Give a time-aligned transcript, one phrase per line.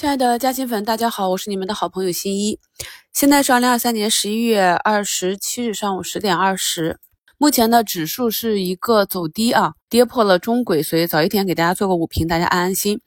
[0.00, 2.58] 亲爱的嘉兴粉，大家好，我是你们的好朋友新一。
[3.12, 6.98] 现在是二零二三年十一月二十七日上午十点二十，
[7.36, 12.98] 目前的指数是一个走低啊，跌破了中轨，所以早一天给大家做个午评，大家安安心。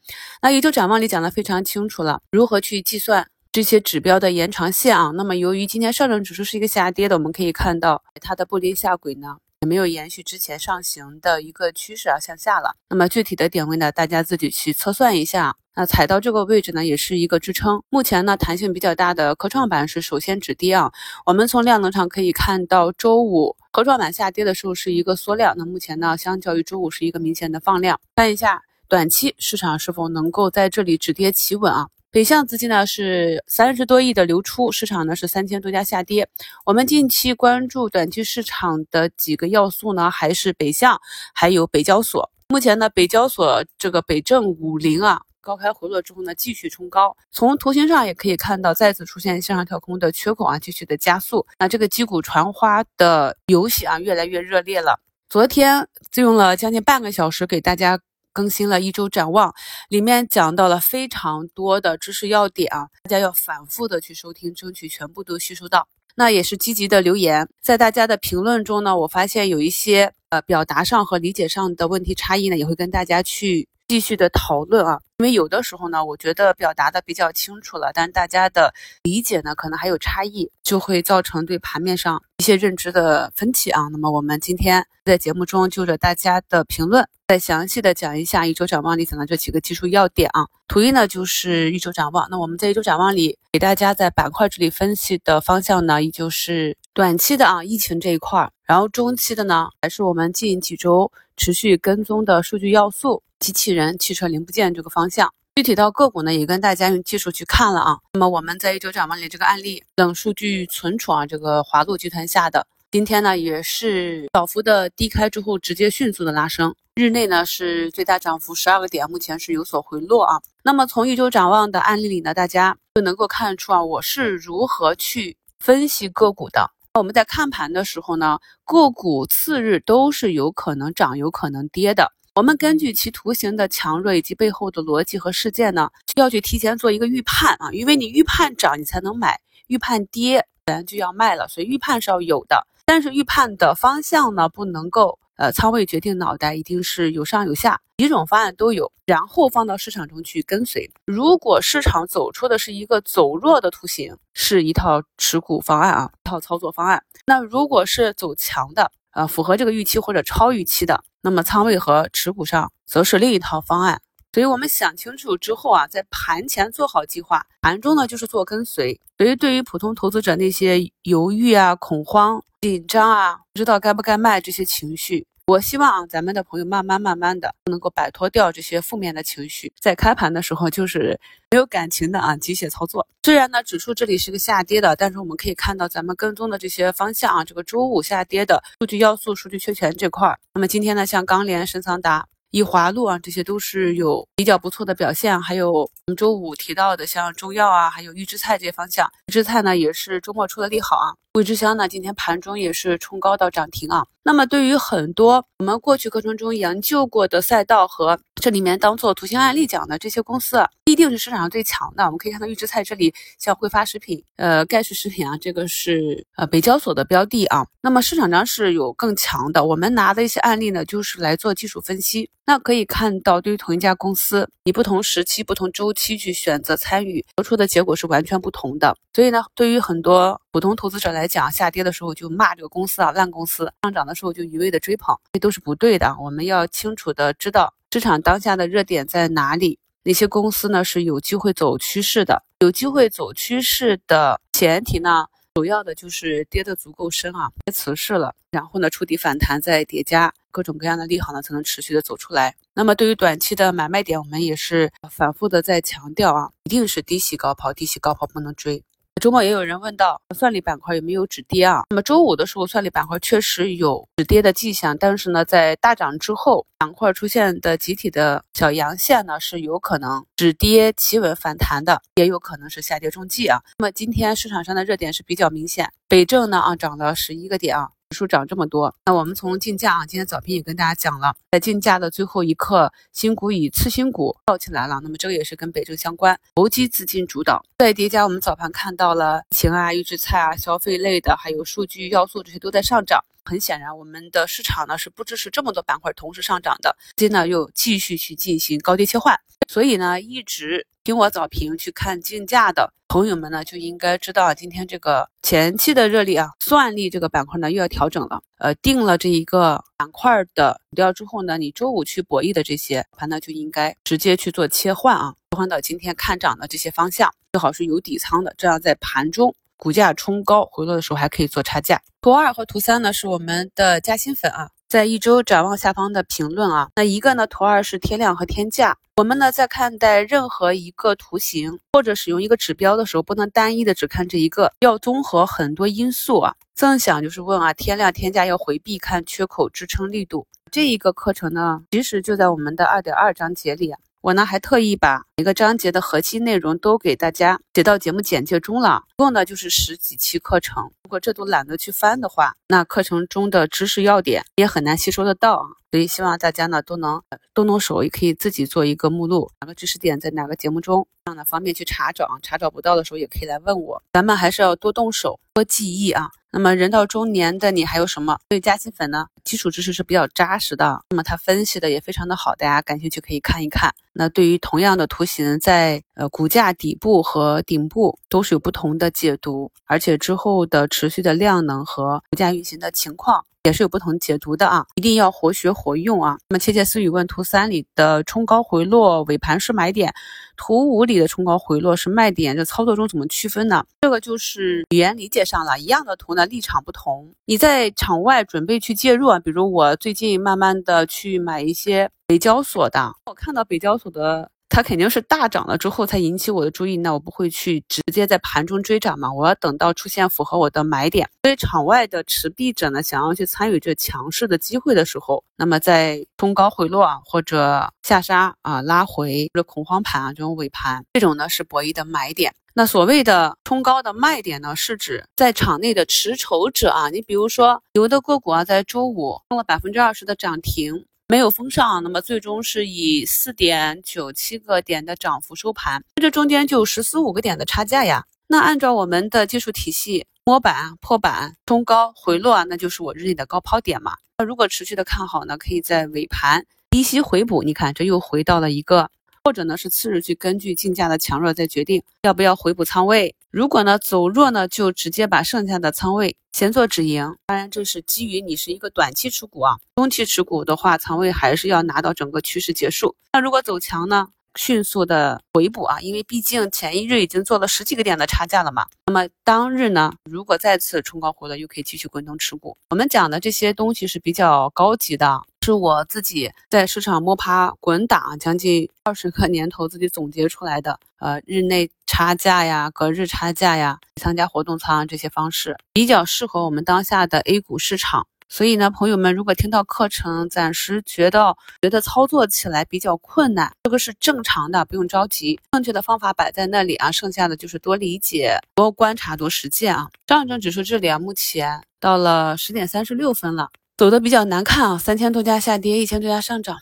[0.43, 5.09] 那一周展望里讲的非常清楚了，如何去计算这些指标的延长线啊？
[5.15, 9.37] 那么由于今天上证指数是一个下跌的，我们可以看到它的布林下轨呢。
[9.61, 12.75] 也没有延续之前上行的一个趋势啊，向下了。
[12.89, 15.55] 那么具体的点位呢，大家自己去测算一下。
[15.75, 17.81] 那踩到这个位置呢，也是一个支撑。
[17.89, 20.91] 目前呢，弹性比较大的科创板是首先止跌啊。
[21.25, 27.99] 我们从量能上可以看到，周五科创板下跌的时候是一个缩量，那目前呢，相较于周五是一个明显的放量。
[28.15, 31.87] 看一下短期市场是否能够在这里止跌企稳啊。
[32.11, 36.29] 北向资金呢是三十多亿的流出，市场呢是三千多家下跌。
[36.63, 41.01] 我们近期关注短期市场的几个要素呢，还是北向，
[41.33, 42.29] 还有北交所。
[42.49, 47.15] 目前呢，北交所这个北证五零啊，高开回落之后呢，继续冲高。
[47.31, 51.45] 从图形上也可以看到，再次出现向上跳空的缺口啊，继续的加速。
[51.59, 54.99] 那这个击鼓传花的游戏啊，越来越热烈了。
[55.29, 57.99] 昨天就用了将近半个小时给大家。
[58.35, 59.53] 更新了一周展望，
[59.89, 65.87] 里面讲到了非常多的知识要点啊，大家要反复的去收听，争取全部都吸收到。
[66.15, 74.99] 那也是积极的留言，在大家的评论中呢，我发现有一些呃表达上和理解上的问题差异呢，也会跟大家去继续的讨论啊。
[75.19, 83.83] 因为有的时候呢，我觉得表达的比较清楚了，但大家的理解呢，可能还有差异，就会造成对盘面上一些认知的分歧啊。
[83.91, 90.47] 那么我们今天在节目中就着大家的评论，再详细的讲一下一周展望里讲的这几个技术要点啊。
[90.67, 103.23] 图一呢就是一周展望，那我们在一周展望里给大家在板块这里分析的方向呢，依旧是短期的啊，疫情这一块儿，然后中期的呢，还是我们近几周持续跟踪的数据要素。
[103.39, 107.97] 机器人、汽车零部件这个方向，具体到个股呢，也跟大家用技术去看了啊。
[108.13, 120.39] 那么我们在一周展望里这个案例，冷数据存储啊，这个华路集团下的，今天呢也是小幅的低开之后，直接迅速的拉升，日内呢是最大涨幅十二个点，目前是有所回落啊。
[120.61, 126.69] 那么从一周展望的案例里呢，大家就能够看出啊，我是如何去分析个股的。
[126.99, 132.13] 我们在看盘的时候呢，个股次日都是有可能涨，有可能跌的。
[132.35, 142.67] 我们根据其图形的强弱以及背后的逻辑和事件呢，需要去提前做一个预判啊，因为你预判涨你才能买，预判跌咱就要卖了，所以预判是要有的。
[142.85, 150.91] 但是预判的方向呢，不能够呃仓位决定脑袋，一定是有上有下，几种方案都有，然后放到市场中去跟随。
[151.05, 157.03] 如果市场走出的是一个走弱的图形，是一套持股方案啊，一套操作方案。
[157.25, 161.03] 那如果是走强的，呃，符合这个预期或者超预期的。
[161.21, 164.01] 那么仓位和持股上则是另一套方案，
[164.33, 168.99] 所以我们想清楚之后啊，在盘前做好计划，盘中呢就是做跟随。
[169.19, 181.19] 所以对于普通投资者那些犹豫啊、恐慌、紧张啊，不知道该不该卖这些情绪，我希望啊，咱们的朋友慢慢慢慢的能够摆脱掉这些负面的情绪，在开盘的时候就是
[181.51, 183.07] 没有感情的啊，机械操作。
[183.21, 190.39] 虽然呢，指数这里是个下跌的，但是我们可以看到咱们跟踪的这些方向啊，这个周五下跌的数据要素、数据确权这块儿。
[190.55, 192.27] 那么今天呢，像钢联、深桑达。
[192.53, 195.41] 以华路啊，这些都是有比较不错的表现。
[195.41, 201.15] 还有我们周五提到的像中药啊，还有预制菜这些方向，预制菜呢也是周末出的利好啊。
[201.31, 204.05] 桂枝香呢今天盘中也是冲高到涨停啊。
[204.21, 212.05] 那么对于很多我们过去课程中研究过的赛道和这里面当做图形案例讲的这些公司，一定是市场上最强的。
[212.05, 217.65] 我们可以看到预制菜这里像汇发食品、呃盖世食品啊，这个是呃北交所的标的啊。
[217.81, 222.29] 那么市场上是有更强的，我们拿的一些案例呢，就是来做技术分析。
[222.45, 228.97] 那可以看到，对于同一家公司，你不同时期、不同周期去选择参与，得出的结果是完全不同的。
[229.13, 236.15] 所以呢，对于很多普通投资者来讲，下跌的时候就骂这个公司啊烂公司，上涨的时候就一味的追捧，这都是不对的。
[236.19, 245.27] 我们要清楚的知道市场当下的热点在哪里，哪些公司呢是有机会走趋势的，有机会走趋势的前提呢？
[245.53, 252.55] 主要的就是跌得足够深啊，跌瓷实了，然后呢触底反弹再叠加各种各样的利好呢，才能持续的走出来。
[252.75, 258.83] 那么对于短期的买卖点，我们也是反复的在强调啊，一定是低吸高抛，低吸高抛不能追。
[259.21, 261.83] 周末也有人问到算力板块有没有止跌啊？
[261.91, 273.61] 那么周五的时候，算力板块确实有止跌的迹象，但是呢，在大涨之后，板块出现的集体的小阳线呢，是有可能止跌企稳反弹的，也有可能是下跌中继啊。
[273.77, 277.89] 那么今天市场上的热点是比较明显，北证呢啊涨了十一个点啊。
[278.13, 278.93] 指数涨这么多。
[279.07, 284.99] 那我们从竞价啊，今天早评也跟大家讲了，在竞价的最后一刻，新股以次新股跳起来了。
[285.01, 287.65] 那么这个也是跟北证相关，投机资金主导。
[287.79, 293.19] 再叠加我们早盘看到了疫情啊、预制菜啊、消费类的，还有数据要素这些都在上涨。
[293.45, 299.37] 很显然，我们的市场呢是不支持这么多板块同时上涨的，资金呢又继续去进行高低切换，
[299.67, 308.41] 所以呢，一直听我早评去看竞价的朋友们呢，就应该知道今天这个前期的热力啊，算力这个板块呢又要调整了。
[308.59, 319.53] 呃，定了这一个板块的主调之后呢，你周五去博弈的这些盘呢，就应该直接去做切换啊，切换到今天看涨的这些方向，最好是有底仓的，这样在盘中。
[319.77, 322.01] 股价冲高回落的时候还可以做差价。
[322.21, 328.97] 图二和图三呢是我们的加薪粉啊，在一周展望下方的评论啊，那一个呢图二是天量和天价。
[329.17, 336.55] 我们呢在看待任何一个图形或者使用一个指标的时候，不能单一的只看这一个，要综合很多因素啊。
[336.73, 340.47] 正想就是问啊，天量天价要回避看缺口支撑力度。
[340.71, 343.99] 这一个课程呢，其实就在我们的二点二章节里啊。
[344.23, 350.91] 我呢还特意把每个章节的核心内容都给大家写到节目简介中了，一共呢就是十几期课程。
[351.03, 355.65] 如果这都懒得去翻的话，那课程中的知识要点也很难吸收得到啊。
[355.91, 357.21] 所以希望大家呢都能
[357.53, 362.39] 动动手，也可以自己做一个目录，哪个知识点在哪个节目中，这样呢方便去查找。
[362.41, 364.01] 查找不到的时候也可以来问我。
[364.13, 366.29] 咱们还是要多动手，多记忆啊。
[366.55, 369.25] 那么人到中年的你还有什么对加薪粉呢？
[369.43, 373.93] 基础知识是比较扎实的，那么他分析的也非常的好，大家感兴趣可以看一看。
[374.13, 383.43] 那对于同样的图形，在呃股价底部和顶部都是有不同的解读，而且之后的持续的量能和股价运行的情况。
[383.65, 386.37] 也是有不同解读的啊，一定要活学活用啊。
[386.49, 390.13] 那么窃窃私语问图三里的冲高回落尾盘是买点，
[390.57, 393.85] 图五里的冲高回落是卖点，这操作中怎么区分呢？
[394.01, 397.33] 这个就是语言理解上了，一样的图呢立场不同。
[397.45, 404.49] 你在场外准备去介入啊，比如我最近慢慢的去买一些北交所的，我看到北交所的。
[404.69, 411.29] 它肯定是大涨了之后才引起我的注意，那我不会去直接在盘中追涨嘛，我要等到出现符合我的买点。
[411.43, 422.51] 所以场外的持币者呢，想要去参与这强势的机会的时候，那么在冲高回落啊或者下杀啊拉回或者恐慌盘啊这种尾盘，这种呢是博弈的买点。
[422.73, 431.05] 那所谓的冲高的卖点呢，是指在场内的持筹者啊，你比如说有的个股啊，在周五冲了百分之二十的涨停。
[431.27, 438.25] 没有封上，那么最终是以四点九七个点的涨幅收盘，这中间就十四五个点的差价呀。
[438.47, 444.13] 那按照我们的技术体系，摸板、破板、冲高回落，那就是我日内的高抛点嘛。
[444.37, 447.63] 那如果持续的看好呢，可以在尾盘低吸回补。
[447.63, 449.09] 你看，这又回到了一个。
[449.45, 453.35] 或者呢是次日去根据竞价的强弱再决定要不要回补仓位。
[453.53, 457.35] 如果呢走弱呢，就直接把剩下的仓位先做止盈。
[457.45, 463.15] 当然这是基于你是一个短期持股啊，中期持股的话，仓位还是要拿到整个趋势结束。
[463.31, 468.87] 那如果走强呢，迅速的回补啊，因为毕竟前一日已经做了十几个点的差价了嘛。
[469.05, 472.75] 那么当日呢，如果再次冲高回落，又可以继续滚动持股。
[472.89, 475.39] 我们讲的这些东西是比较高级的。
[475.63, 488.27] 是我自己在市场摸爬滚打将近二十个年头自己总结出来的，呃，日内差价呀，隔日差价呀，参加活动仓这些方式，比较适合我们当下的 A 股市场。
[488.49, 495.57] 所以呢，朋友们如果听到课程，暂时觉得觉得操作起来比较困难，这个是正常的，不用着急。
[495.71, 500.09] 正确的方法摆在那里啊，剩下的就是多理解、多观察、多实践啊。
[500.27, 503.69] 上证指数这里啊，目前到了十点三十六分了。
[503.95, 506.77] 走的比较难看啊，三千多家下跌，一千多家上涨。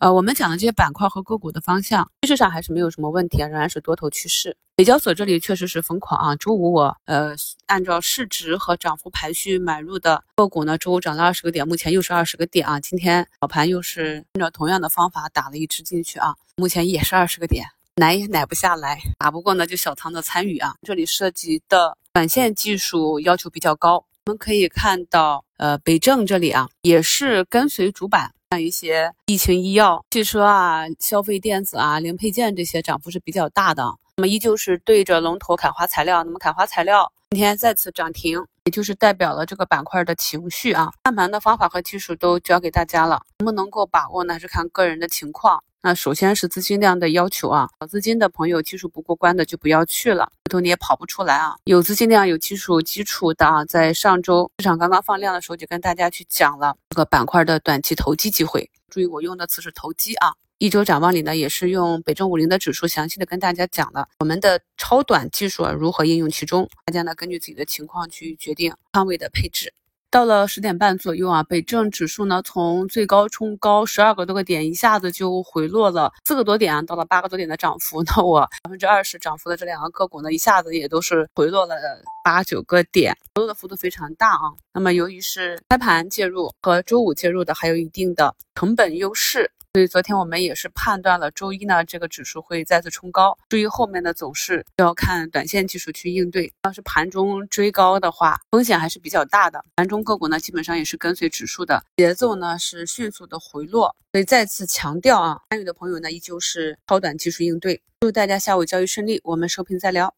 [0.00, 4.54] 呃，我们讲的这些板块和个股的方向，趋势上还是没有什么问题啊，仍然是多头趋势。
[4.76, 12.78] 北交所这里确实是疯狂啊，周五我呃按照市值和涨幅排序买入的个股呢，周五涨了二十个点，目前又是二十个点啊。
[12.78, 17.64] 今天早盘又是按照同样的方法打了一只进去啊，目前也是二十个点，
[17.96, 20.74] 奶也奶不下来，打不过呢就小仓的参与啊。
[20.82, 24.04] 这里涉及的短线技术要求比较高。
[24.24, 33.84] 我们可以看到，呃，北证这里啊，也是跟随主板，像一些疫情医药、汽车啊、消费电子啊、零配件这些涨幅是比较大的。
[34.16, 40.90] 那么依旧是对着龙头凯华材料，那么凯华材料今天再次涨停，也就是代表了这个板块的情绪啊。
[41.04, 44.40] 看盘的方法和技术都教给大家了，能不能够把握呢？
[44.40, 45.62] 是看个人的情况。
[45.84, 51.56] 那首先是资金量的要求啊，小资金的朋友技术不过关的就不要去了，回头你也跑不出来啊。
[51.64, 58.70] 有资金量、有技术基础的啊，在上周市场刚刚放量的时候，就跟大家去讲了这个板块的短期投机机会。
[58.88, 60.34] 注意我用的词是投机啊。
[60.58, 69.74] 一周展望里呢，也是用北证五零的指数详细的跟大家讲了我们的超短技术如何应用其中，大家呢根据自己的情况去决定仓位的配置。
[70.12, 78.02] 到了十点半左右啊，北证指数呢从最高冲高十二个多个点，一下子就回落了四个多点啊，到了八个多点的涨幅。
[78.04, 81.76] 那我百分之二十涨幅的这两个个股呢，一下子也都是回落了
[82.22, 84.52] 八九个点，回落的幅度非常大啊。
[84.74, 89.50] 那么由于是开盘介入和周五介入的，还有一定的成本优势。
[89.74, 96.52] 所以昨天我们也是判断了，周一呢这个指数会再次冲高，至于后面的走势要看短线技术去应对。
[96.64, 99.64] 要是盘中追高的话，风险还是比较大的。
[99.76, 107.80] 盘中个股呢基本上也是跟随指数的节奏呢是迅速的回落，所以再次强调啊，参与的朋友呢依旧是超短技术应对。
[108.02, 110.14] 祝大家下午交易顺利，我们收评再聊。